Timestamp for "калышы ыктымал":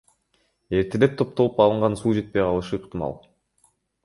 2.47-3.15